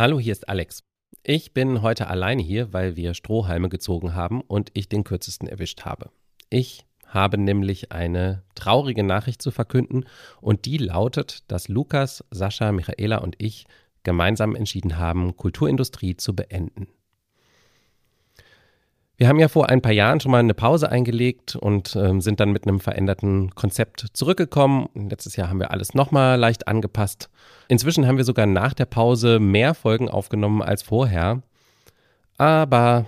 [0.00, 0.82] Hallo, hier ist Alex.
[1.24, 5.82] Ich bin heute alleine hier, weil wir Strohhalme gezogen haben und ich den kürzesten erwischt
[5.84, 6.08] habe.
[6.48, 10.06] Ich habe nämlich eine traurige Nachricht zu verkünden
[10.40, 13.66] und die lautet, dass Lukas, Sascha, Michaela und ich
[14.02, 16.88] gemeinsam entschieden haben, Kulturindustrie zu beenden.
[19.20, 22.40] Wir haben ja vor ein paar Jahren schon mal eine Pause eingelegt und äh, sind
[22.40, 24.88] dann mit einem veränderten Konzept zurückgekommen.
[24.94, 27.28] Letztes Jahr haben wir alles nochmal leicht angepasst.
[27.68, 31.42] Inzwischen haben wir sogar nach der Pause mehr Folgen aufgenommen als vorher.
[32.38, 33.04] Aber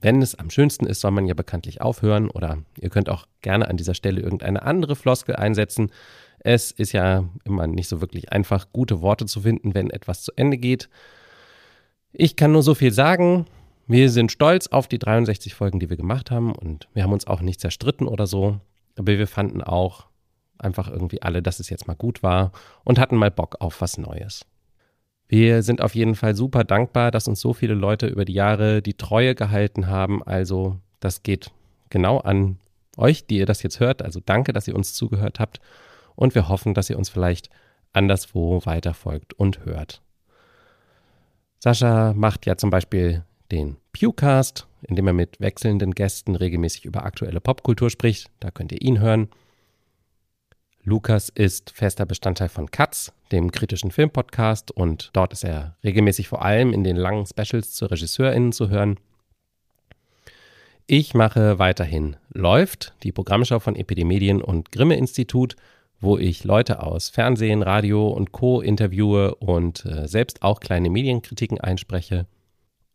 [0.00, 3.68] wenn es am schönsten ist, soll man ja bekanntlich aufhören oder ihr könnt auch gerne
[3.68, 5.92] an dieser Stelle irgendeine andere Floskel einsetzen.
[6.38, 10.32] Es ist ja immer nicht so wirklich einfach, gute Worte zu finden, wenn etwas zu
[10.36, 10.88] Ende geht.
[12.14, 13.44] Ich kann nur so viel sagen.
[13.90, 17.26] Wir sind stolz auf die 63 Folgen, die wir gemacht haben und wir haben uns
[17.26, 18.60] auch nicht zerstritten oder so.
[18.96, 20.06] Aber wir fanden auch
[20.58, 22.52] einfach irgendwie alle, dass es jetzt mal gut war
[22.84, 24.46] und hatten mal Bock auf was Neues.
[25.26, 28.80] Wir sind auf jeden Fall super dankbar, dass uns so viele Leute über die Jahre
[28.80, 30.22] die Treue gehalten haben.
[30.22, 31.50] Also das geht
[31.88, 32.60] genau an
[32.96, 34.02] euch, die ihr das jetzt hört.
[34.02, 35.58] Also danke, dass ihr uns zugehört habt
[36.14, 37.50] und wir hoffen, dass ihr uns vielleicht
[37.92, 40.00] anderswo weiterfolgt und hört.
[41.58, 47.04] Sascha macht ja zum Beispiel den Pewcast, in dem er mit wechselnden Gästen regelmäßig über
[47.04, 48.30] aktuelle Popkultur spricht.
[48.40, 49.28] Da könnt ihr ihn hören.
[50.82, 56.42] Lukas ist fester Bestandteil von Katz, dem kritischen Filmpodcast, und dort ist er regelmäßig vor
[56.42, 58.98] allem in den langen Specials zu RegisseurInnen zu hören.
[60.86, 65.54] Ich mache weiterhin Läuft, die Programmschau von Epidemedien und Grimme Institut,
[66.00, 68.60] wo ich Leute aus Fernsehen, Radio und Co.
[68.60, 72.26] interviewe und äh, selbst auch kleine Medienkritiken einspreche.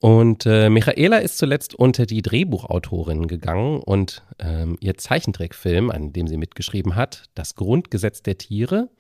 [0.06, 6.28] Und äh, Michaela ist zuletzt unter die Drehbuchautorin gegangen und ähm, ihr Zeichentrickfilm, an dem
[6.28, 8.92] sie mitgeschrieben hat, Das Grundgesetz der Tiere,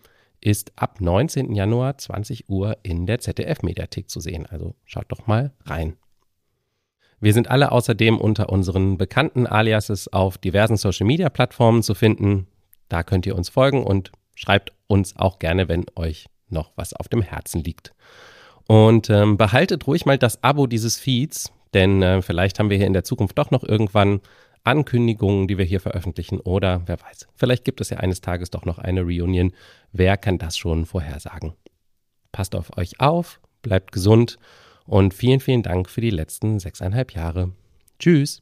[0.41, 1.53] ist ab 19.
[1.53, 4.47] Januar 20 Uhr in der ZDF-Mediathek zu sehen.
[4.47, 5.95] Also schaut doch mal rein.
[7.19, 12.47] Wir sind alle außerdem unter unseren bekannten Aliases auf diversen Social-Media-Plattformen zu finden.
[12.89, 17.09] Da könnt ihr uns folgen und schreibt uns auch gerne, wenn euch noch was auf
[17.09, 17.93] dem Herzen liegt.
[18.67, 22.87] Und ähm, behaltet ruhig mal das Abo dieses Feeds, denn äh, vielleicht haben wir hier
[22.87, 24.21] in der Zukunft doch noch irgendwann
[24.63, 28.65] Ankündigungen, die wir hier veröffentlichen oder wer weiß, vielleicht gibt es ja eines Tages doch
[28.65, 29.53] noch eine Reunion.
[29.91, 31.53] Wer kann das schon vorhersagen?
[32.31, 34.37] Passt auf euch auf, bleibt gesund
[34.85, 37.51] und vielen, vielen Dank für die letzten sechseinhalb Jahre.
[37.99, 38.41] Tschüss.